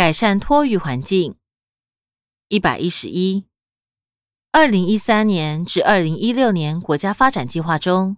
[0.00, 1.34] 改善托育环境。
[2.48, 3.44] 一百一十一，
[4.50, 8.16] 二零一三年至二零一六年国家发展计划中，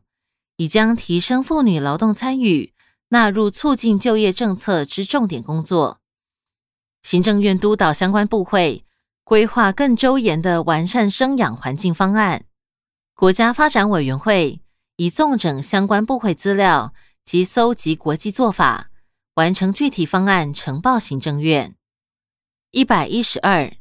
[0.59, 2.73] 已将提升妇女劳动参与
[3.09, 5.99] 纳入促进就业政策之重点工作。
[7.03, 8.85] 行政院督导相关部会
[9.25, 12.45] 规划更周延的完善生养环境方案。
[13.17, 14.61] 国家发展委员会
[14.95, 16.95] 已纵整相关部会资料
[17.25, 18.92] 及搜集国际做法。
[19.35, 21.75] 完成具体方案，呈报行政院。
[22.71, 23.73] 一百一十二，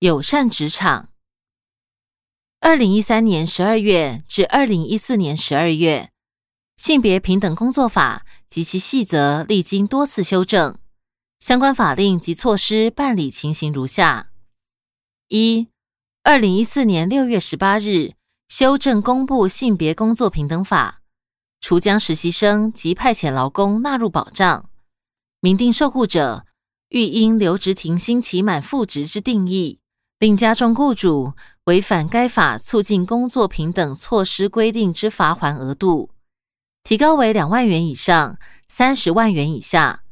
[0.00, 1.10] 友善职场。
[2.58, 6.10] 二零一三年十二月至二零一四年十二月，
[6.76, 10.76] 性别平等工作法及其细则历经多次修正，
[11.38, 14.32] 相关法令及措施办理情形如下：
[15.28, 15.68] 一、
[16.24, 18.14] 二零一四年六月十八日
[18.48, 21.02] 修正公布性别工作平等法，
[21.60, 24.68] 除将实习生及派遣劳工纳入保障。
[25.44, 26.46] 明定受雇者
[26.90, 29.80] 欲因留职停薪期满复职之定义，
[30.20, 31.32] 另加重雇主
[31.64, 36.10] 违反该法促进工作平等措施规定之罚锾额度，
[36.84, 40.04] 提高为两万元以上三十万元以下，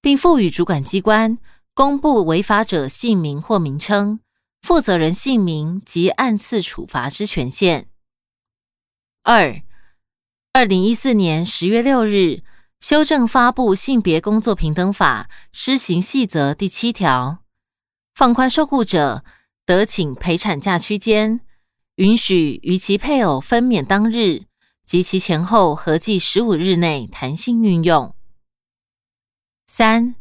[0.00, 1.36] 并赋予主管机关
[1.74, 4.20] 公布违法者姓名或名称、
[4.62, 7.88] 负责人姓名及按次处罚之权限。
[9.22, 9.62] 二，
[10.54, 12.42] 二零一四年十月六日。
[12.82, 17.38] 修正发布性别工作平等法施行细则第七条，
[18.12, 19.24] 放宽受雇者
[19.64, 21.42] 得请陪产假区间，
[21.94, 24.46] 允许于其配偶分娩当日
[24.84, 28.16] 及其前后合计十五日内弹性运用。
[29.68, 30.16] 三，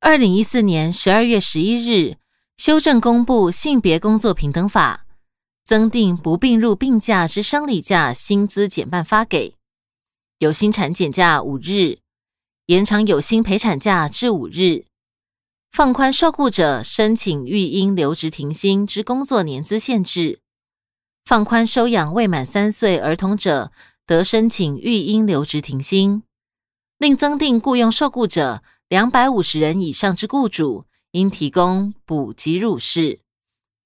[0.00, 2.18] 二零一四年十二月十一日
[2.58, 5.06] 修正公布性别工作平等法，
[5.64, 9.54] 增订不并入病假之生理假薪资减半发给，
[10.42, 12.00] 有薪产检假五日。
[12.66, 14.86] 延长有薪陪产假至五日，
[15.70, 20.40] 放宽受雇者申请育婴留职停薪之工作年资限制，
[21.24, 23.70] 放宽收养未满三岁儿童者
[24.04, 26.24] 得申请育婴留职停薪，
[26.98, 33.20] 另增订雇佣受雇者两百五十人以上之雇主应提供补给乳室，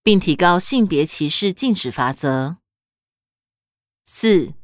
[0.02, 2.56] 并提高性别歧视禁止罚则。
[4.06, 4.54] 四、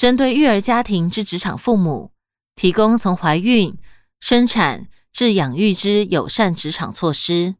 [0.00, 2.10] 针对育儿家庭之职场父母。
[2.56, 3.76] 提供从怀孕、
[4.18, 7.56] 生产至养育之友善职场措施。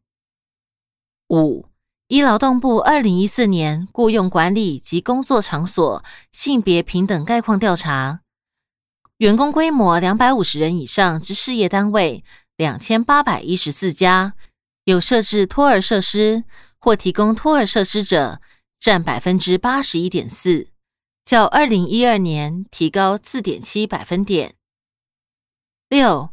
[1.28, 1.66] 五、
[2.08, 6.02] 依劳动部二零一四年雇佣管理及工作场所
[6.32, 8.20] 性别平等概况调查，
[9.18, 12.24] 员工规模两百五十人以上之事业单位
[12.56, 14.32] 两千八百一十四家，
[14.84, 16.44] 有设置托儿设施
[16.78, 18.40] 或提供托儿设施者
[18.78, 20.69] 占百分之八十一点四，
[21.30, 24.56] 较二零一二年提高四点七百分点。
[25.88, 26.30] 六，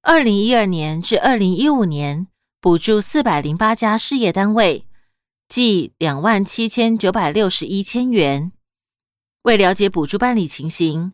[0.00, 2.28] 二零一二年至二零一五年
[2.58, 4.86] 补助四百零八家事业单位，
[5.48, 8.50] 计两万七千九百六十一千元。
[9.42, 11.12] 为了解补助办理情形，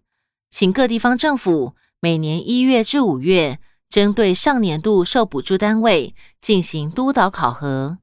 [0.52, 3.58] 请各地方政府每年一月至五月，
[3.88, 7.98] 针对上年度受补助单位进行督导考核。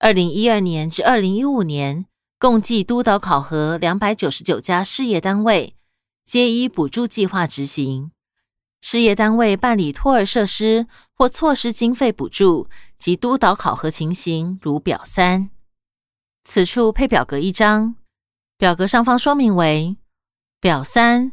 [0.00, 2.06] 二零一二年至二零一五年，
[2.40, 5.76] 共计督导考核两百九十九家事业单位，
[6.24, 8.12] 皆依补助计划执行。
[8.80, 12.66] 事业单位办理托儿设施或措施经费补助
[12.98, 15.50] 及督导考核情形，如表三。
[16.44, 17.96] 此处配表格一张，
[18.56, 19.98] 表格上方说明为
[20.62, 21.32] 表三：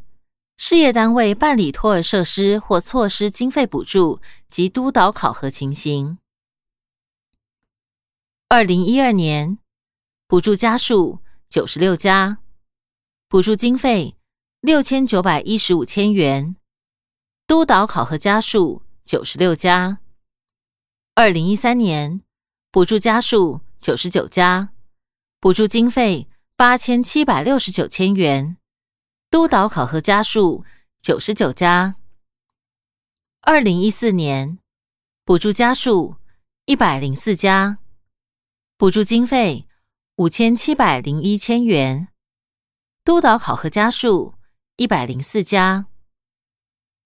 [0.58, 4.20] 事业单位办理托儿设施或措施经费补助
[4.50, 6.18] 及督导考核情形。
[8.50, 9.58] 二零一二年
[10.30, 12.40] 补助家数九十六家，
[13.30, 14.18] 补助经费
[14.60, 16.58] 六千九百一十五千元。
[17.48, 20.00] 督导考核家数九十六家，
[21.16, 22.22] 二零一三年
[22.72, 24.74] 补助家数九十九家，
[25.40, 26.28] 补助经费
[26.58, 28.58] 八千七百六十九千元。
[29.30, 30.66] 督导考核家数
[31.02, 31.96] 九十九家，
[33.44, 34.60] 二零一四年
[35.24, 36.18] 补助家数
[36.66, 37.80] 一百零四家，
[38.78, 39.66] 补助经费
[40.18, 42.08] 五千七百零一千元。
[43.04, 44.34] 督导考核家数
[44.76, 45.86] 一百零四家。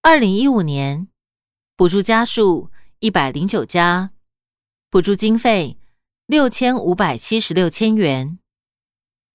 [0.00, 1.08] 二零一五年，
[1.76, 2.70] 补助家数
[3.00, 4.12] 一百零九家，
[4.88, 5.78] 补助经费
[6.24, 8.38] 六千五百七十六千元。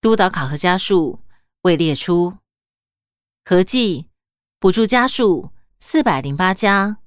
[0.02, 1.20] 督导考核家数
[1.62, 2.40] 未列出，
[3.46, 4.10] 合计
[4.60, 6.98] 补助家数四百零八家，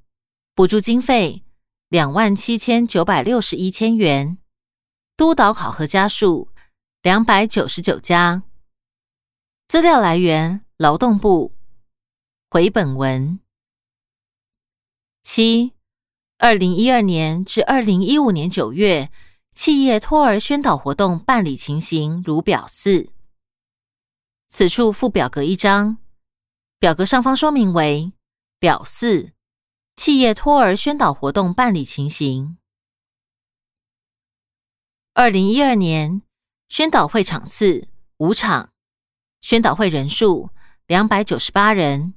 [0.55, 1.43] 补助经费
[1.89, 4.39] 两万七千九百六十一千元。
[5.17, 6.49] 督导考核家数
[7.03, 8.43] 两百九十九家。
[9.69, 11.55] 资料来源：劳动部。
[12.51, 13.41] 回本文。
[15.23, 15.73] 七，
[16.37, 19.11] 二零一二年至二零一五年九月，
[19.55, 23.11] 企业托儿宣导活动办理情形如表四。
[24.51, 25.97] 此处附表格一张，
[26.79, 28.13] 表格上方说明为
[28.59, 29.33] 表四：
[29.97, 32.59] 企业托儿宣导活动办理情形。
[35.15, 36.21] 二零一二年
[36.71, 37.89] 宣导会场次
[38.19, 38.71] 五场，
[39.41, 40.51] 宣导会人数
[40.87, 42.15] 两百九十八人，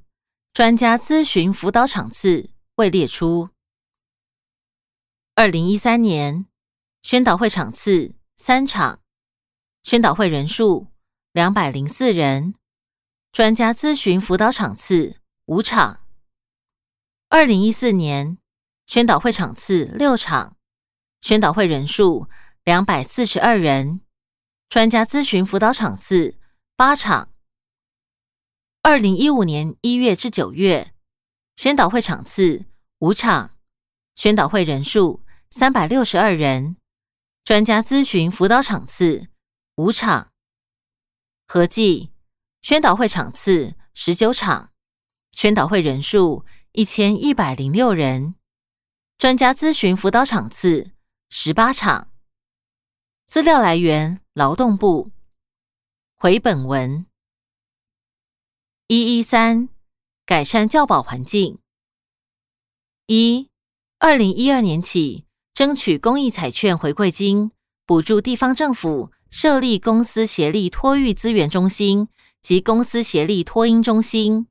[0.52, 3.50] 专家咨询辅导场次未列出。
[5.34, 6.46] 二零一三年，
[7.02, 9.00] 宣导会场次三场，
[9.82, 10.86] 宣导会人数
[11.32, 12.54] 两百零四人，
[13.32, 15.16] 专家咨询辅导场次
[15.46, 16.06] 五场。
[17.28, 18.38] 二零一四年，
[18.86, 20.56] 宣导会场次六场，
[21.20, 22.28] 宣导会人数
[22.62, 24.00] 两百四十二人，
[24.68, 26.38] 专家咨询辅导场次
[26.76, 27.32] 八场。
[28.82, 30.94] 二零一五年一月至九月，
[31.56, 32.66] 宣导会场次
[32.98, 33.56] 五场，
[34.14, 35.24] 宣导会人数。
[35.50, 36.78] 三百六十二人，
[37.44, 39.28] 专家咨询辅导场次
[39.76, 40.32] 五场，
[41.46, 42.10] 合计
[42.60, 44.72] 宣导会场次十九场，
[45.30, 48.34] 宣导会人数一千一百零六人，
[49.16, 50.90] 专家咨询辅导场次
[51.30, 52.10] 十八场。
[53.28, 55.12] 资料来源：劳动部。
[56.16, 57.06] 回本文
[58.88, 59.68] 一一三，
[60.26, 61.58] 改善教保环境。
[63.06, 63.48] 一，
[64.00, 65.24] 二零一二年起。
[65.54, 67.52] 争取公益彩券回馈金，
[67.86, 72.08] 补助地方政府设立公司协力托育资源中心
[72.42, 74.48] 及公司协力托婴中心。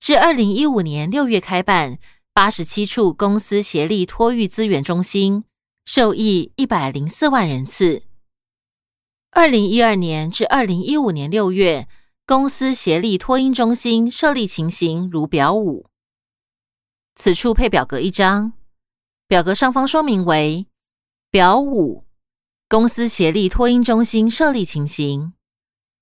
[0.00, 1.98] 至二零一五年六月开办
[2.32, 5.44] 八十七处公司协力托育资源中心，
[5.84, 8.04] 受益一百零四万人次。
[9.30, 11.88] 二零一二年至二零一五年六月，
[12.24, 15.90] 公司协力托婴中心设立情形如表五。
[17.14, 18.54] 此处配表格一张。
[19.28, 20.68] 表格上方说明为
[21.30, 22.06] 表五，
[22.68, 25.32] 公司协力托婴中心设立情形：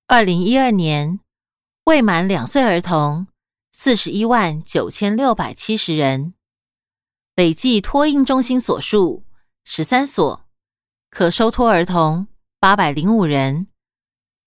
[0.05, 1.19] 二零一二年
[1.85, 3.25] 未满两岁儿童
[3.71, 6.35] 四十一万九千六百七十人，
[7.35, 9.25] 累计托婴中心所数
[9.63, 10.45] 十三所，
[11.09, 12.27] 可收托儿童
[12.65, 13.67] 八百零五人，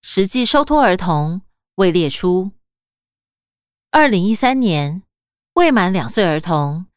[0.01, 1.41] 实际收托儿童
[1.75, 2.51] 未列出。
[3.91, 5.03] 二零一三年
[5.53, 6.87] 未满两岁儿童。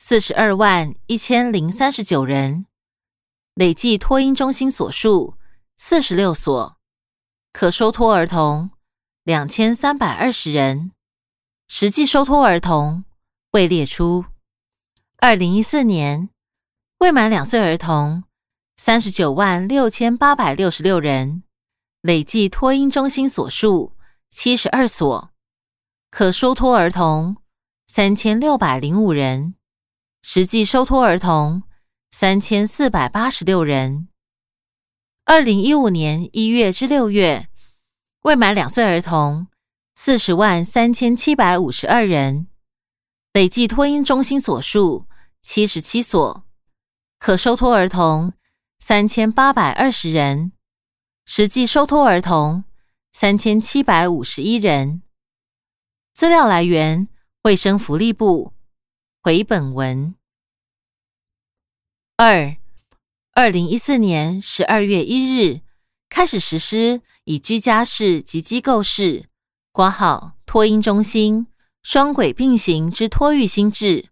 [0.00, 2.66] 四十二万一千零三十九人，
[3.54, 5.38] 累计托婴中心所数
[5.76, 6.76] 四十六所，
[7.52, 8.72] 可收托儿童
[9.22, 10.90] 两千三百二十人，
[11.68, 13.04] 实际收托儿童
[13.52, 14.24] 未列出。
[15.18, 16.28] 二零一四年
[16.98, 18.24] 未满两岁儿童
[18.84, 21.44] 三十九万六千八百六十六人，
[22.00, 23.92] 累计托婴中心所数
[24.28, 25.30] 七十二所，
[26.10, 27.36] 可收托儿童
[27.86, 29.54] 三千六百零五人。
[30.22, 31.62] 实际收托儿童
[32.10, 34.08] 三千四百八十六人。
[35.26, 37.46] 二零一五年一月至六月，
[38.22, 39.46] 未满两岁儿童
[39.94, 42.48] 四十万三千七百五十二人，
[43.32, 45.06] 累计托婴中心所数
[45.40, 46.44] 七十七所，
[47.20, 48.32] 可收托儿童
[48.84, 50.50] 三千八百二十人，
[51.24, 52.64] 实际收托儿童
[53.12, 55.02] 三千七百五十一人。
[56.12, 57.06] 资料来源：
[57.42, 58.52] 卫生福利部。
[59.22, 60.16] 回本文
[62.16, 62.56] 二，
[63.34, 65.60] 二零一四年十二月一日
[66.08, 69.26] 开始实施以居家式及机构式
[69.70, 71.46] 挂号托婴中心
[71.84, 74.08] 双轨并行之托育新制。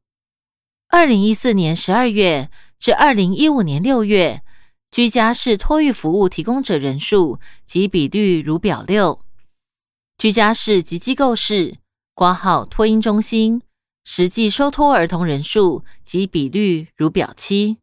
[0.87, 2.49] 二零一四年十二月
[2.79, 4.45] 至二零一五年六月，
[4.91, 9.21] 居家式托育服务提供者人数及比率如表六。
[10.19, 11.79] 居家式及机构式
[12.15, 13.63] 挂号托婴中心。
[14.03, 17.77] 实际收托儿童人数及比率如表七，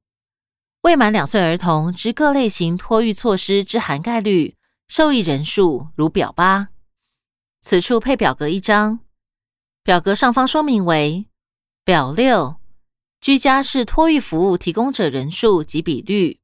[0.81, 4.55] 未满两岁儿童之各类型托育措施之涵盖率、
[4.87, 6.69] 受益人数如表八。
[7.61, 8.99] 此处配表格一张，
[9.83, 11.27] 表格上方说明为
[11.85, 12.57] 表六：
[13.21, 16.39] 居家式托育服务提供者人数及比率。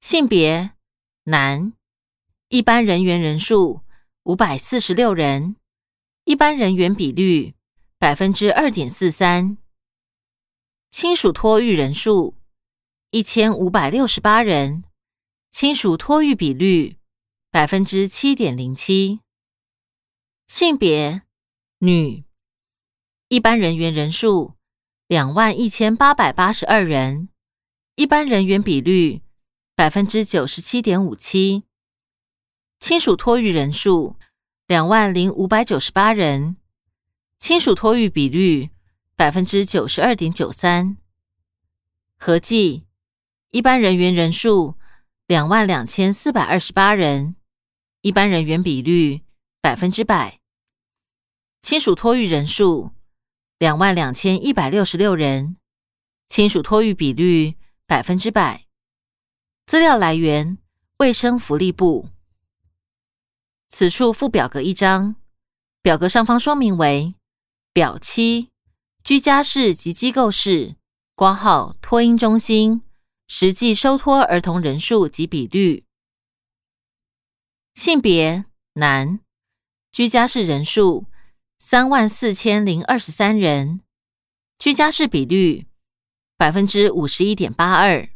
[0.00, 0.72] 性别
[1.24, 1.74] 男，
[2.48, 3.82] 一般人员人数
[4.22, 5.56] 五百四十六人。
[6.24, 7.54] 一般人员比率
[7.98, 9.58] 百分之二点四三，
[10.90, 12.34] 亲属托育人数
[13.10, 14.84] 一千五百六十八人，
[15.50, 16.96] 亲属托育比率
[17.50, 19.20] 百分之七点零七。
[20.46, 21.22] 性别
[21.78, 22.24] 女，
[23.28, 24.54] 一般人员人数
[25.08, 27.28] 两万一千八百八十二人，
[27.96, 29.22] 一般人员比率
[29.80, 31.62] 百分之九十七点五七，
[32.80, 34.16] 亲属托育人数。
[34.66, 36.58] 两万零五百九十八人，
[37.38, 38.68] 亲属托育比率
[39.16, 40.98] 百分之九十二点九三。
[42.18, 42.84] 合计
[43.52, 44.74] 一般人员人数
[45.26, 47.36] 两万两千四百二十八人，
[48.02, 49.22] 一般人员比率
[49.62, 50.40] 百分之百。
[51.62, 52.90] 亲属托育人数
[53.56, 55.56] 两万两千一百六十六人，
[56.28, 57.54] 亲属托育比率
[57.86, 58.66] 百分之百。
[59.70, 60.58] 资料来源：
[60.96, 62.08] 卫生福利部。
[63.68, 65.14] 此处附表格一张，
[65.80, 67.14] 表格上方说明为
[67.72, 68.48] 表七：
[69.04, 70.74] 居家式及机构式
[71.14, 72.82] 挂号托婴中心
[73.28, 75.84] 实际收托儿童人数及比率。
[77.74, 79.20] 性别男，
[79.92, 81.06] 居家式人数。
[81.60, 83.82] 三万四千零二十三人，
[84.58, 85.68] 居家式比率
[86.36, 88.08] 百分之五十一点八二。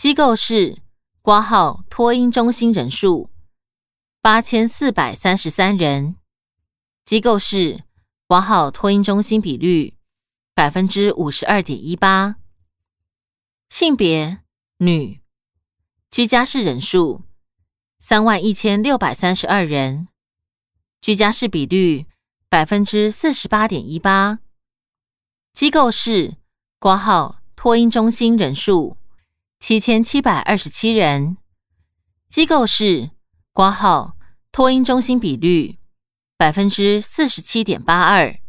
[0.00, 0.78] 机构式
[1.20, 3.28] 挂号托婴中心人数
[4.22, 6.16] 八千四百三十三人，
[7.04, 7.84] 机构式
[8.26, 9.92] 挂号托婴中心比率
[10.54, 12.36] 百分之五十二点一八。
[13.68, 14.38] 性别
[14.78, 15.20] 女，
[16.10, 17.24] 居家式人数
[17.98, 20.08] 三万一千六百三十二人，
[21.02, 22.06] 居家式比率。
[22.48, 24.38] 百分之四十八点一八，
[25.52, 26.38] 机构式
[26.78, 28.96] 挂号托婴中心人数
[29.60, 31.36] 七千七百二十七人，
[32.30, 33.10] 机构式
[33.52, 34.16] 挂号
[34.50, 35.78] 托婴中心比率
[36.38, 38.40] 百分之四十七点八二，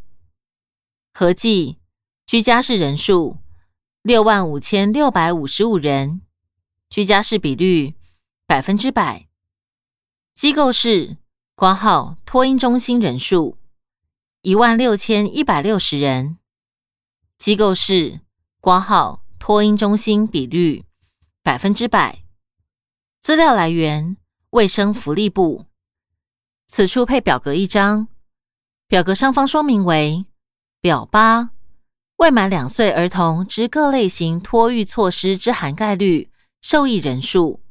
[1.14, 1.78] 合计
[2.26, 3.38] 居家式人数
[4.02, 6.22] 六万五千六百五十五人，
[6.90, 7.94] 居家式比率
[8.48, 9.28] 百分之百，
[10.34, 11.18] 机构式
[11.56, 13.58] 挂号托婴中心人数。
[14.44, 16.38] 一万六千一百六十人，
[17.38, 18.22] 机构式
[18.60, 20.86] 挂号托婴中心比率
[21.44, 22.24] 百分之百。
[23.22, 24.18] 资料来源：
[24.52, 25.66] 卫生福利部。
[26.68, 28.08] 此处配表格一张，
[28.88, 30.26] 表格上方说明为
[30.80, 31.52] 表八：
[32.18, 36.32] 未满两岁儿童之各类型托育措施之涵盖率、
[36.62, 37.62] 受益人数。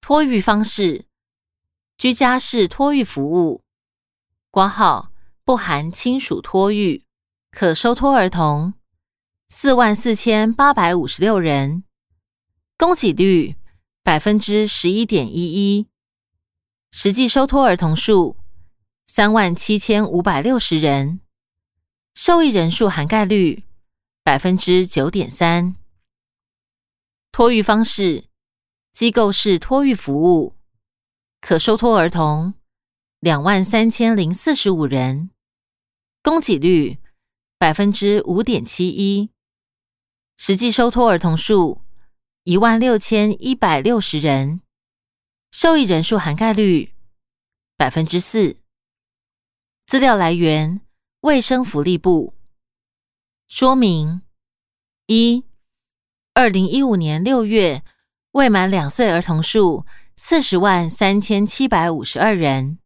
[0.00, 1.06] 托育方式：
[1.96, 3.62] 居家式托育服务。
[4.50, 5.12] 挂号
[5.44, 7.04] 不含亲属托育，
[7.50, 8.74] 可收托儿童
[9.56, 11.84] 四万四千八百五十六人，
[12.76, 13.54] 供给率
[14.02, 15.86] 百分之十一点一一，
[16.90, 18.36] 实际收托儿童数
[19.06, 21.20] 三万七千五百六十人，
[22.14, 23.62] 受益人数涵盖率
[24.24, 25.76] 百分之九点三。
[27.30, 28.24] 托育方式：
[28.92, 30.56] 机构式托育服务，
[31.40, 32.54] 可收托儿童。
[33.20, 35.30] 两万三千零四十五人，
[36.24, 36.98] 供给率
[37.56, 39.30] 百分之五点七一，
[40.36, 41.80] 实际收托儿童数
[42.42, 44.60] 一万六千一百六十人，
[45.50, 46.92] 受益人数涵盖率
[47.76, 48.56] 百分之四。
[49.86, 50.80] 资料来源：
[51.20, 52.34] 卫生福利部。
[53.48, 54.22] 说明
[55.06, 55.44] 一：
[56.34, 57.84] 二零一五年六月，
[58.32, 59.86] 未满两岁儿童数
[60.16, 62.78] 四十万三千七百五十二人。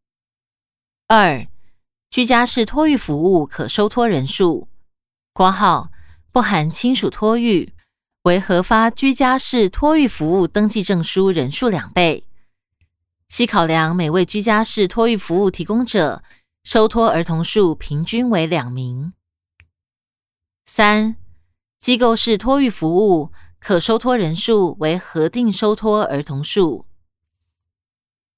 [1.07, 1.47] 二、
[2.11, 4.69] 居家式托育服务可收托人数
[5.33, 5.91] （括号
[6.31, 7.73] 不含亲属托育）
[8.23, 12.25] 为核发居家式托育服务登记证书人数两倍。
[13.29, 16.23] 需考量每位居家式托育服务提供者
[16.65, 19.13] 收托儿童数平均为两名。
[20.65, 21.17] 三、
[21.81, 26.87] 机构式托育服务可收托人数为核定收托儿童数。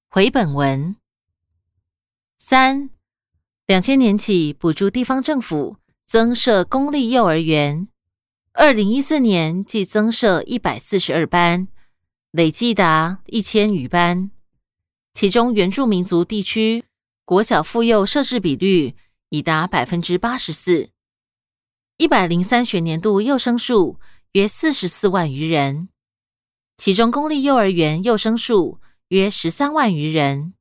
[0.09, 0.97] 回本文。
[2.39, 2.91] 三，
[3.67, 5.77] 两千年起补助地方政府
[6.11, 7.87] 增设公立幼儿园，
[8.55, 11.69] 二零一四年即增设一百四十二班，
[12.33, 14.33] 累计达一千余班。
[15.15, 16.83] 其中原住民族地区
[17.25, 18.97] 国小妇幼设置比率
[19.29, 20.89] 已达百分之八十四，
[21.97, 24.01] 一百零三学年度幼生数
[24.33, 25.91] 约四十四万余人，
[26.77, 30.55] 其中公立幼儿园幼生数约十三万余人。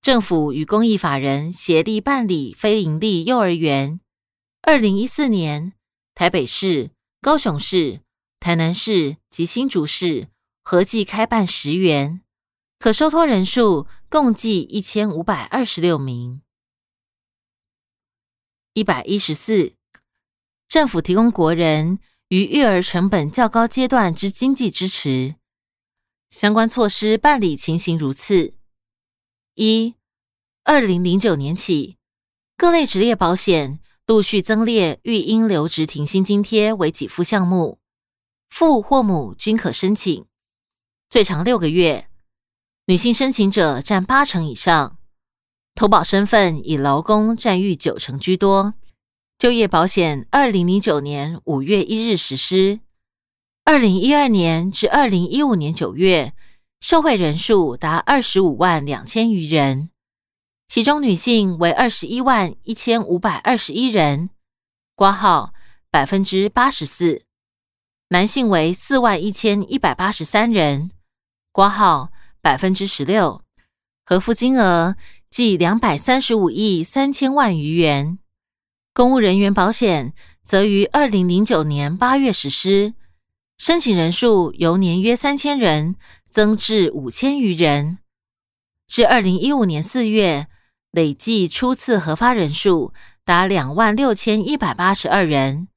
[0.00, 4.00] 政府与公益法人协力办理非营利幼儿园。
[4.62, 5.72] 二零一四年，
[6.14, 8.00] 台北市、高雄市、
[8.40, 10.28] 台南市及新竹市
[10.62, 12.20] 合计开办十园，
[12.78, 16.42] 可收托人数共计一千五百二十六名。
[18.74, 19.74] 一百一十四，
[20.68, 21.98] 政府提供国人
[22.28, 25.36] 于育儿成本较高阶段之经济支持，
[26.30, 28.52] 相关措施办理情形如次。
[29.54, 29.94] 一、
[30.64, 31.96] 二零零九年起，
[32.56, 37.78] 各类职业保险陆续增列育婴留职停薪津贴为给付项目，
[38.48, 40.24] 父或母均可申请，
[41.10, 42.08] 最长六个月，
[42.86, 44.96] 女性申请者占八成以上，
[45.74, 48.72] 投保身份以劳工占逾九成居多。
[49.36, 52.80] 就业保险二零零九年五月一日实施，
[53.66, 56.32] 二零一二年至二零一五年九月，
[56.80, 59.90] 受惠人数达二十五万两千余人，
[60.68, 64.28] 其中女性为二十一万一千五百二十一人，
[64.94, 65.54] 挂号
[65.90, 67.22] 百分之八十四；
[68.08, 70.90] 男性为四万一千一百八十三人，
[71.52, 73.42] 挂号百分之十六，
[74.04, 74.94] 合付金额
[75.30, 78.18] 计两百三十五亿三千万余元。
[78.92, 80.12] 公务人员保险
[80.44, 82.92] 则于二零零九年八月实施，
[83.56, 85.96] 申请人数由年约三千人
[86.28, 88.00] 增至五千余人。
[88.86, 90.46] 至二零一五年四月，
[90.98, 92.92] 累计初次核发人数
[93.24, 95.68] 达两万六千一百八十二人，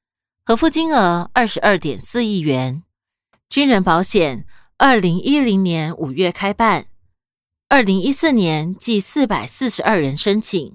[0.44, 2.82] 核付金额二十二点四亿元。
[3.48, 4.44] 军人保险
[4.78, 6.86] 二零一零年五月开办，
[7.68, 10.74] 二零一四年计四百四十二人申请。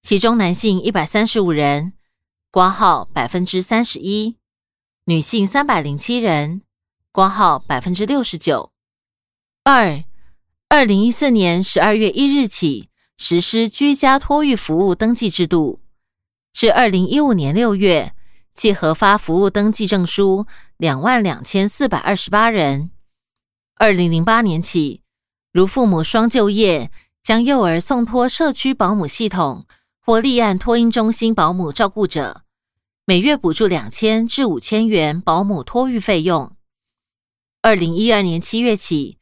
[0.00, 1.92] 其中男性一百三十五人，
[2.50, 4.36] 挂号百分之三十一；
[5.04, 6.62] 女性三百零七人，
[7.12, 8.72] 挂号百分之六十九。
[9.62, 10.02] 二，
[10.70, 15.80] 二零一四年十二月一日起实施居家托育服务登记制度，
[16.52, 18.14] 至二零一五年六月，
[18.54, 20.46] 即核发服务登记证书
[20.76, 22.90] 两万两千四百二十八人。
[23.74, 25.02] 二零零八年起，
[25.52, 26.90] 如父母双就业，
[27.22, 29.66] 将幼儿送托社区保姆系统。
[30.00, 32.40] 或立案托婴中心保姆照顾者，
[33.04, 36.56] 每月补助两千至五千元保姆托育费用。
[37.60, 39.17] 二零一二年七月起，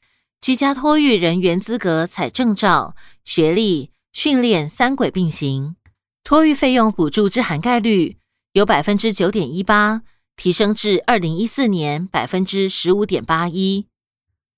[0.46, 5.74] 居家托育人员资格采证照、学历、训练三轨并行，
[6.22, 8.18] 托育费用补助之涵盖率
[8.52, 10.02] 由百分之九点一八
[10.36, 13.88] 提升至二零一四年百分之十五点八一。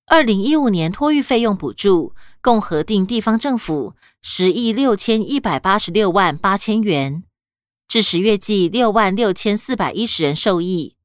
[0.04, 7.24] 二零一五年托育费用补助共核定地方政府十亿六千一百八十六万八千元，
[7.88, 10.96] 至十月计六万六千四百一十人受益。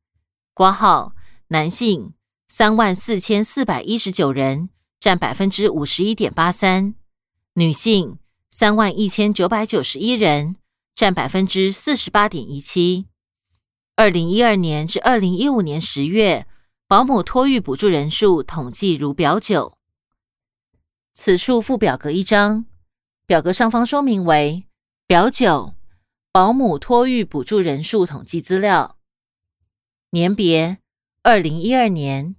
[0.53, 1.13] 挂号
[1.47, 2.11] 男性
[2.49, 4.67] 三万四千四百一十九人，
[5.03, 6.93] 占百分之五十一点八三；
[7.55, 10.55] 女性三万一千九百九十一人，
[10.95, 13.07] 占百分之四十八点一七。
[13.97, 16.47] 二零一二年至二零一五年十月。
[16.87, 19.77] 保姆托育补助人数统计如表九，
[21.13, 22.65] 此处附表格一张，
[23.25, 24.67] 表格上方说明为
[25.05, 25.73] 表九
[26.31, 28.97] 保姆托育补助人数统计资料，
[30.11, 30.77] 年别
[31.23, 32.35] 二零一二年，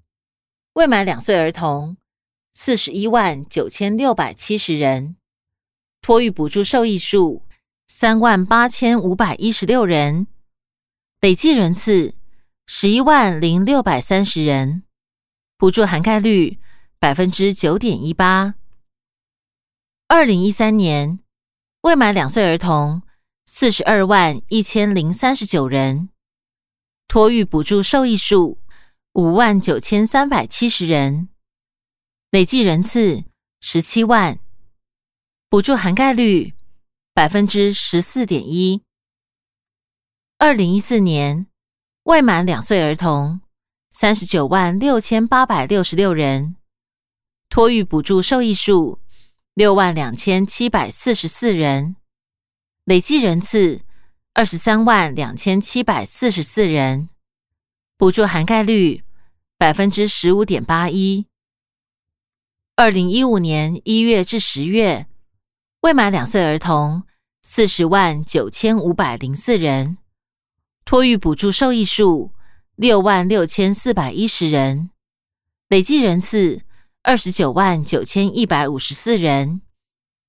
[0.75, 1.97] 未满两岁儿童
[2.55, 5.17] 四十一万九千六百七十人，
[6.01, 7.43] 托育补助受益数
[7.87, 10.27] 三万八千五百一十六人，
[11.21, 12.15] 累计人次。
[12.67, 14.85] 十一万零六百三十人，
[15.59, 16.59] 补助涵盖率
[16.99, 18.55] 百分之九点一八。
[20.09, 21.19] 二零一三年，
[21.83, 23.03] 未满两岁儿童
[23.45, 26.09] 四十二万一千零三十九人，
[27.07, 28.59] 托育补助受益数
[29.13, 31.29] 五万九千三百七十人，
[32.35, 33.23] 累计人次
[33.61, 34.41] 十七万，
[35.49, 36.53] 补助涵盖率
[37.13, 38.83] 百分之十四点一。
[40.39, 41.47] 二零一四年。
[42.03, 43.41] 未满两岁儿童
[43.89, 46.57] 三十九万六千八百六十六人，
[47.49, 48.99] 托育补助受益数
[49.55, 51.95] 六万两千七百四十四人，
[52.83, 53.83] 累计人次
[54.33, 57.09] 二十三万两千七百四十四人，
[57.97, 59.05] 补助涵盖率
[59.57, 61.27] 百分之十五点八一。
[62.77, 65.07] 二零一五年一月至十月，
[65.83, 67.05] 未满两岁儿童
[67.41, 69.99] 四十万九千五百零四人。
[70.85, 72.33] 托育补助受益数
[72.75, 74.91] 六万六千四百一十人，
[75.69, 76.63] 累计人次
[77.05, 79.63] 二十九万九千一百五十四人，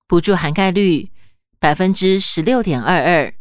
[0.05, 1.11] 补助涵盖率
[1.57, 3.33] 百分之十六点二二。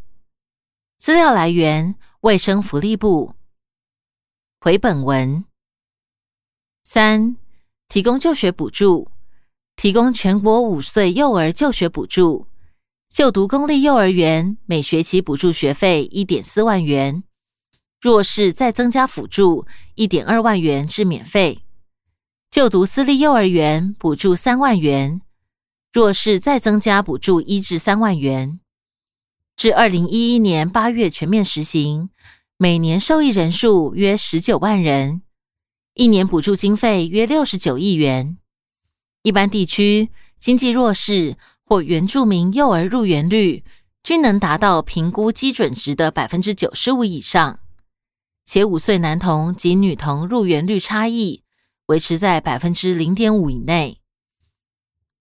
[0.96, 3.34] 资料来源：卫生福利部。
[4.60, 5.44] 回本文
[6.84, 7.36] 三，
[7.94, 9.09] 提供就学补助，
[9.76, 12.48] 提供全国五岁幼儿就学补助。
[13.09, 17.22] 就读公立幼儿园，每学期补助学费一点四万元；
[18.00, 21.61] 若是再增加辅助一点二万元至免费。
[22.50, 25.20] 就读私立幼儿园，补助三万元；
[25.92, 28.59] 若是再增加补助一至三万元。
[29.57, 32.11] 至二零一一年八月全面实行，
[32.57, 35.22] 每年受益人数约十九万人，
[35.94, 38.37] 一年补助经费约六十九亿元。
[39.22, 41.37] 一般地区经济弱势。
[41.66, 43.64] 或原住民幼儿入园率
[44.02, 47.59] 均能达到评估基准值的百分之九十五以上，
[48.44, 51.42] 且五岁男童及女童入园率差异
[51.87, 53.96] 维持在百分之零点五以内。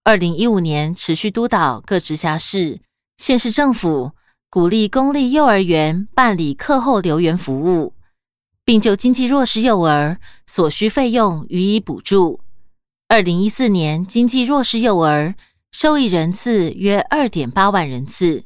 [0.02, 2.82] 二零一五年持续督导各直辖市、
[3.16, 4.12] 县市政府
[4.50, 7.94] 鼓励公立幼儿园办理课后留园服务，
[8.64, 12.40] 并就经济弱势幼儿所需费用予以补助。
[13.08, 15.34] 二零一四年，经济弱势幼儿
[15.70, 18.44] 受益人次约二点八万人次。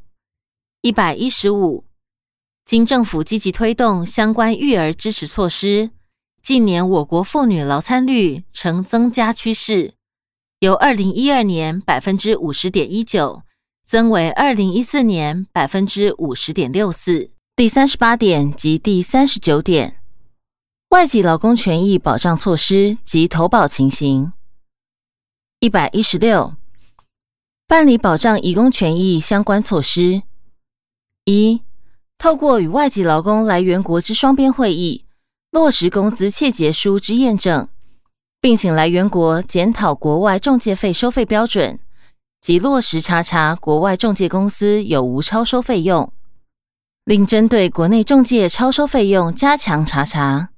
[0.83, 1.85] 一百一十五，
[2.64, 5.90] 经政府积极推动相关育儿支持措施，
[6.42, 9.94] 近年我国妇女劳参率呈增加趋势，
[10.61, 13.42] 由二零一二年百分之五十点一九。
[13.88, 17.31] 增为二零一四年百分之五十点六四。
[17.57, 20.02] 第三十八点及第三十九点，
[20.90, 24.33] 外籍劳工权益保障措施及投保情形。
[25.61, 26.55] 一百一十六，
[27.66, 30.22] 办理保障移工权益相关措施。
[31.27, 31.61] 一，
[32.16, 35.05] 透过与外籍劳工来源国之双边会议，
[35.51, 37.68] 落实工资切结书之验证，
[38.40, 41.79] 并请来源国检讨国外中介费收费标准。
[42.40, 46.11] 及落实查查国外中介公司有无超收费用，
[47.05, 50.48] 另针对国内中介超收费用加强查查。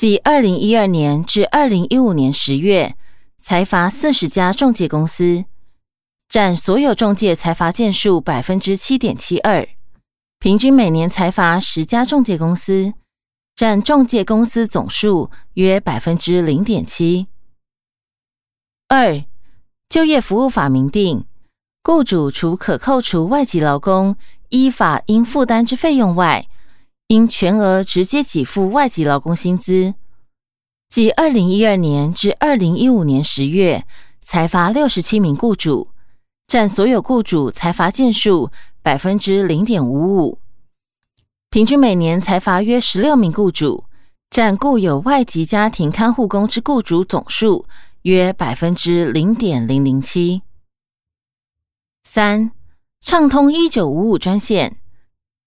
[0.00, 2.96] 即二零一二年至二零一五年十月，
[3.38, 5.44] 裁罚四十家中介公司，
[6.26, 9.68] 占所有中介裁罚件数百分之七点七二，
[10.38, 12.94] 平均每年裁罚十家中介公司，
[13.54, 17.26] 占中介公司总数约百分之零点七
[18.88, 19.22] 二。
[19.90, 21.26] 就业服务法明定，
[21.82, 24.16] 雇主除可扣除外籍劳工
[24.48, 26.46] 依法应负担之费用外，
[27.10, 29.94] 应全额直接给付外籍劳工薪资。
[30.88, 33.84] 即二零一二年至二零一五年十月，
[34.22, 35.88] 裁罚六十七名雇主，
[36.46, 40.38] 占所有雇主裁罚件数百分之零点五五，
[41.50, 43.84] 平均每年裁罚约十六名雇主，
[44.30, 47.66] 占固有外籍家庭看护工之雇主总数。
[48.02, 50.40] 约百分之零点零零七。
[52.02, 52.50] 三、
[53.02, 54.78] 畅通一九五五专线、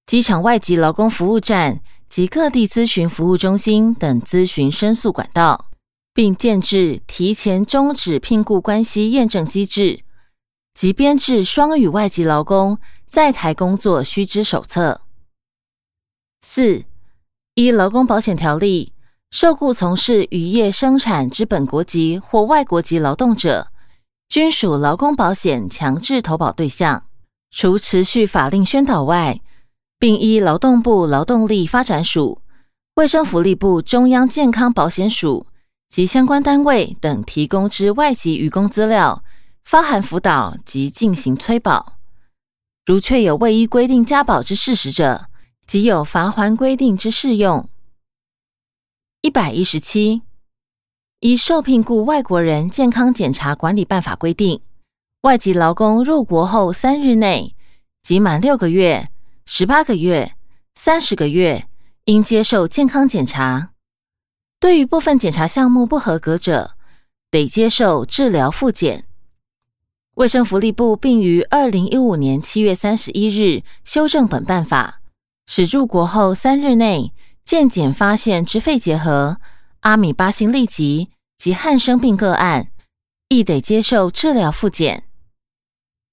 [0.05, 5.67] 机场外籍劳工服务站及各地咨询服务中心等咨询申诉管道，
[6.13, 10.01] 并建制提前终止聘雇关系验证机制
[10.73, 15.01] 及编制双语外籍劳工在台工作须知手册。
[16.41, 16.83] 四、
[17.55, 18.93] 依劳工保险条例。
[19.31, 23.69] 受雇从事渔业生产之本国籍或外国籍劳动者，
[24.29, 27.05] 均属劳工保险强制投保对象。
[27.49, 29.41] 除持续法令宣导外，
[30.03, 32.41] 并依劳动部劳动力发展署、
[32.95, 35.47] 卫生福利部中央健康保险署
[35.87, 39.23] 及相关单位等提供之外籍渔工资料，
[39.63, 41.99] 发函辅导及进行催保。
[42.85, 45.27] 如确有未依规定加保之事实者，
[45.65, 47.69] 即有罚还规定之适用。
[49.21, 50.21] 一百一十七，
[51.21, 54.59] 依受聘雇外国人健康检查管理办法规定，
[55.21, 57.55] 外籍劳工入国后三日内，
[58.01, 59.07] 即满六个月、
[59.45, 60.35] 十八个月、
[60.73, 61.67] 三十个月，
[62.05, 63.71] 应接受健康检查。
[64.59, 66.75] 对于部分检查项目不合格者，
[67.29, 69.05] 得接受治疗复检。
[70.15, 75.01] 卫生福利部并于二零一五年七月三十一日修正本办法，
[75.45, 77.13] 使入国后三日内。
[77.43, 79.37] 健检发现之肺结核、
[79.81, 82.71] 阿米巴性痢疾及汉生病个案，
[83.27, 85.03] 亦得接受治疗复检。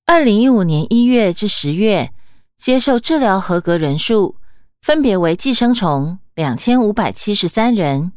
[0.07, 2.13] 二零一五年一月至十月，
[2.61, 4.37] 接受治疗合格人数
[4.83, 8.13] 分别为寄生虫两千五百七十三人，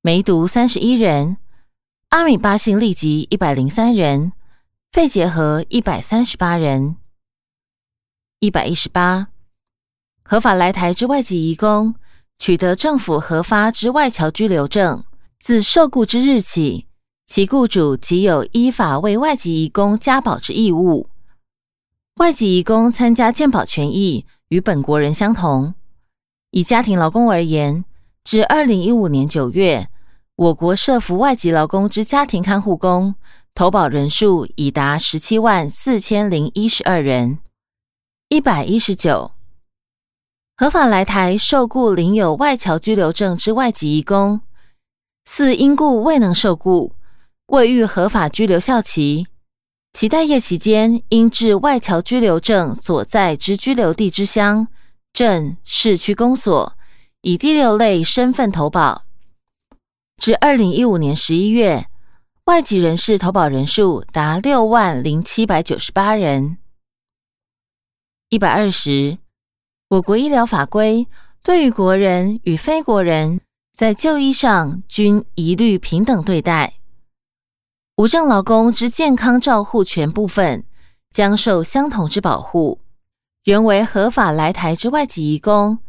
[0.00, 1.36] 梅毒三十一人，
[2.08, 4.32] 阿米巴性痢疾一百零三人，
[4.90, 6.96] 肺结核一百三十八人。
[8.40, 9.28] 一百一十八，
[10.24, 11.94] 合法来台之外籍移工。
[12.38, 15.04] 取得政府核发之外侨居留证，
[15.38, 16.86] 自受雇之日起，
[17.26, 21.10] 其雇主即有依法为外籍移工加保之义务。
[22.18, 25.74] 外籍移工参加健保权益与本国人相同。
[26.50, 27.84] 以家庭劳工而言，
[28.24, 29.88] 至二零一五年九月，
[30.34, 33.14] 我国设服外籍劳工之家庭看护工
[33.54, 37.38] 投保人数已达十七万四千零一十二人。
[38.28, 39.30] 一百一十九。
[40.56, 44.40] 合法来台受雇领有外侨居留证之外籍移工，
[45.24, 46.94] 四因故未能受雇，
[47.46, 49.28] 未遇合法居留效期，
[49.98, 54.68] 其待业期间应至外侨居留证所在之居留地之乡
[55.12, 56.72] 镇市区公所，
[57.22, 59.02] 以第六类身份投保。
[60.16, 61.88] 至二零一五年十一月，
[62.44, 66.58] 外籍人士投保人数达六万零七百九十八人。
[68.28, 69.18] 一百二十。
[69.88, 71.08] 我国医疗法规
[71.42, 73.40] 对于国人与非国人
[73.74, 76.74] 在就医上均一律平等对待，
[77.98, 80.64] 无证劳工之健康照护权部分
[81.10, 82.80] 将受相同之保护，
[83.42, 85.80] 原为合法来台之外籍移工，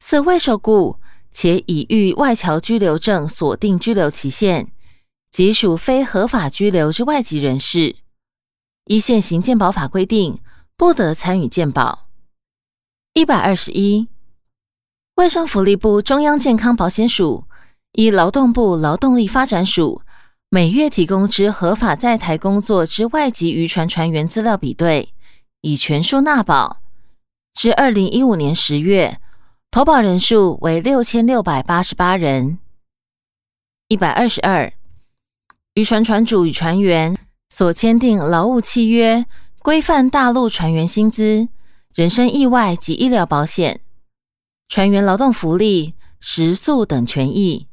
[0.00, 0.98] 似未受雇
[1.30, 4.72] 且已遇外侨居留证锁定居留期限，
[5.30, 7.96] 即属非合法居留之外籍人士，
[8.86, 10.38] 依现行健保法规定，
[10.78, 12.08] 不得参与健保。
[13.12, 14.08] 一百二十一，
[15.16, 17.44] 卫生福利部中央健康保险署
[17.92, 20.00] 依劳动部劳动力发展署
[20.54, 25.14] 每月提供之合法在台工作之外籍渔船船员资料比对，
[25.62, 26.82] 已全数纳保。
[27.54, 29.18] 至二零一五年十月，
[29.70, 32.58] 投保人数为六千六百八十八人。
[33.88, 34.70] 一百二十二，
[35.72, 37.16] 渔船船主与船员
[37.48, 39.24] 所签订劳务契约，
[39.60, 41.48] 规范大陆船员薪资、
[41.94, 43.80] 人身意外及医疗保险、
[44.68, 47.68] 船员劳动福利、食宿等权益。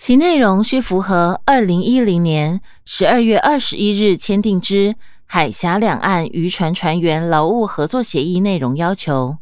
[0.00, 4.96] 其内容需符合二零一零年十二月二十一日签订之。
[5.26, 9.36] 海峡两岸渔船船员劳务合作协议内容要求。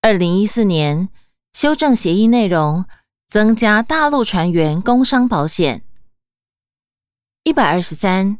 [0.00, 1.10] 二零一四年
[1.52, 2.86] 修正协议内容，
[3.28, 5.82] 增加大陆船员工伤保险。
[7.44, 8.38] 一百二十三，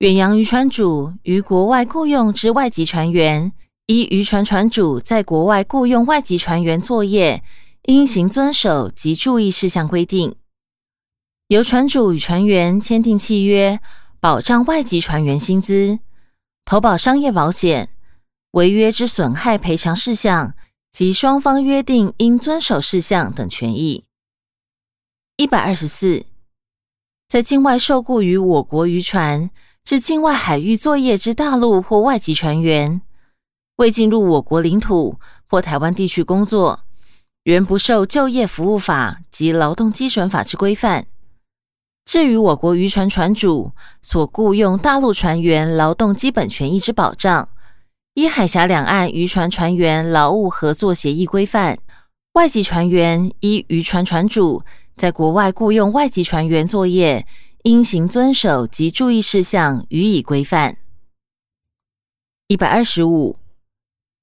[0.00, 3.52] 远洋渔船主于国外雇用之外籍船员，
[3.86, 7.42] 依渔船船主在国外雇用外籍船员作业，
[7.84, 10.36] 应行遵守及注意事项规定。
[11.48, 13.80] 由船主与船员签订契约。
[14.20, 15.98] 保障外籍船员薪资、
[16.64, 17.90] 投保商业保险、
[18.52, 20.54] 违约之损害赔偿事项
[20.92, 24.04] 及双方约定应遵守事项等权益。
[25.36, 26.24] 一百二十四，
[27.28, 29.50] 在境外受雇于我国渔船
[29.84, 33.02] 至境外海域作业之大陆或外籍船员，
[33.76, 36.83] 未进入我国领土或台湾地区工作，
[37.44, 41.06] 原不受就业服务法及劳动基准法之规范。
[42.06, 47.48] 至于我国渔船船主所雇用大陆船员劳动基本权益之保障，
[48.14, 51.76] 依海峡两岸渔船船员劳务合作协议规范；
[52.32, 54.62] 外籍船员依渔船船主
[54.96, 57.26] 在国外雇用外籍船员作业，
[57.64, 60.78] 应行遵守及注意事项予以规范。
[62.48, 63.38] 一百二十五，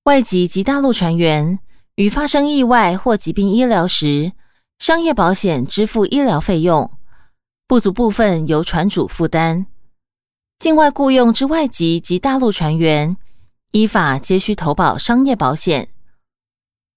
[0.04, 1.60] 外籍及大陆船员
[2.02, 4.32] 于发生意外或疾病医疗时，
[4.80, 6.92] 商业保险支付医疗费用。
[7.68, 9.68] 不足部分由船主负担。
[10.60, 13.16] 境外雇佣之外籍及大陆船员，
[13.72, 15.88] 依法皆需投保商业保险。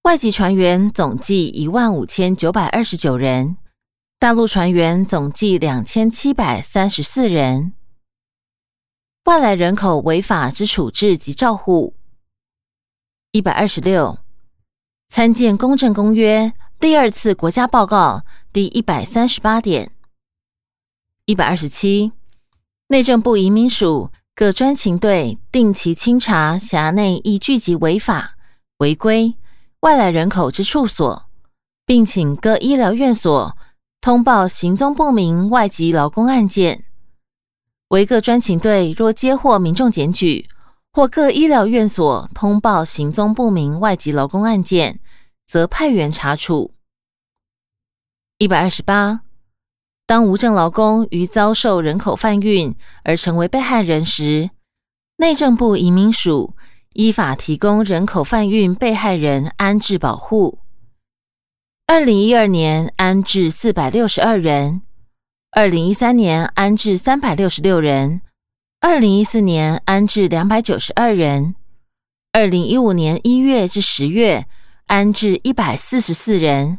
[0.01, 3.57] 外籍船员总计一万五千九百二十九人，
[4.19, 7.73] 大陆船员总计两千七百三十四人。
[9.23, 11.95] 外来人口违法之处置及照护。
[13.31, 14.19] 一百二十六，
[15.07, 16.47] 参见《公正公约》
[16.79, 19.91] 第二次国家报告第一百三十八点。
[21.25, 22.11] 一百二十七，
[22.87, 28.35] 内政部移民署各专勤队定期清查辖内易聚集违法、
[28.79, 29.35] 违规
[29.81, 31.29] 外来人口之处所，
[31.85, 33.57] 并请各医疗院所
[34.01, 36.83] 通报行踪不明外籍劳工案件。
[37.89, 40.49] 为各专勤队若接获民众检举，
[40.95, 45.01] 或各医疗院所通报行踪不明外籍劳工案件，
[45.45, 46.71] 则派员查处。
[48.37, 49.19] 一百二十八。
[50.07, 54.51] 当无证劳工于遭受人口贩运而成为被害人时，
[55.17, 56.55] 内政部移民署
[56.93, 60.59] 依法提供人口贩运被害人安置保护。
[61.87, 64.81] 二零一二年安置四百六十二人，
[65.51, 68.21] 二零一三年安置三百六十六人，
[68.87, 71.55] 二零一四年安置两百九十二人，
[72.31, 74.45] 二零一五年一月至十月
[74.85, 76.77] 安置一百四十四人。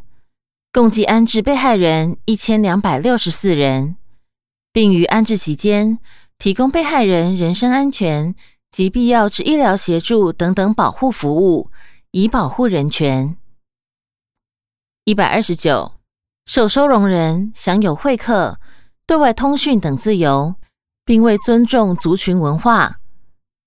[0.71, 3.97] 共计安置被害人一千两百六十四人，
[4.71, 5.99] 并于安置期间
[6.37, 8.33] 提供被害人人身安全
[8.71, 11.69] 及必要之医疗协助等等保护服务，
[12.11, 13.35] 以保护人权。
[15.03, 15.91] 一百二十九，
[16.45, 18.61] 受收容人享有会客、
[19.05, 20.55] 对外通讯等自由，
[21.07, 22.99] 并未尊重族群文化。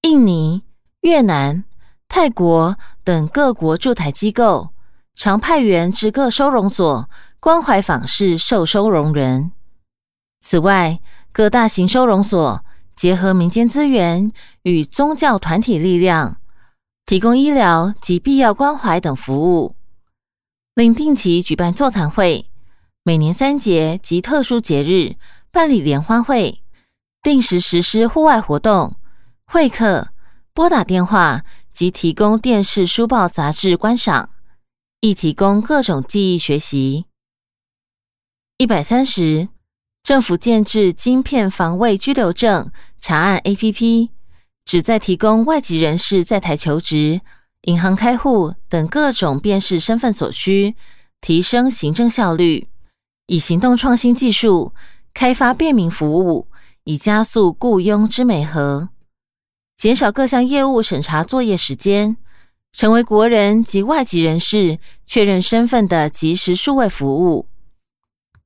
[0.02, 0.62] 印尼、
[1.00, 1.64] 越南、
[2.06, 4.70] 泰国等各国驻台机构。
[5.16, 9.52] 常派员至各收容所关怀访视受收容人。
[10.40, 11.00] 此外，
[11.30, 12.64] 各大型收容所
[12.96, 16.38] 结合民间资源与宗教团体力量，
[17.04, 19.74] 提供医疗及必要关怀等服务，
[20.74, 22.46] 另定期举办座谈会，
[23.02, 25.16] 每年三节及特殊节日
[25.50, 26.62] 办理联欢会，
[27.22, 28.96] 定时实施户外活动、
[29.46, 30.08] 会客、
[30.52, 34.30] 拨打电话及提供电视、书报、杂志观赏。
[35.02, 37.06] 亦提供各种记忆学习。
[38.58, 39.48] 一百三十，
[40.02, 44.10] 政府建制晶片防卫居留证查案 A P P，
[44.66, 47.22] 旨在提供外籍人士在台求职、
[47.62, 50.76] 银行开户等各种辨识身份所需，
[51.22, 52.68] 提升行政效率，
[53.26, 54.74] 以行动创新技术
[55.14, 56.46] 开发便民服务，
[56.84, 58.88] 以加速雇佣之美和，
[59.76, 62.16] 减少各项业务审查作业时间。
[62.72, 67.48] 成为国人及外籍人士确认身份的即时数位服务。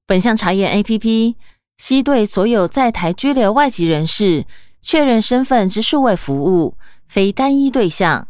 [0.06, 1.34] 本项查验 APP
[1.76, 4.46] 悉对所有在台居留外籍人士
[4.80, 8.28] 确认身份之数位服务，非单一对象。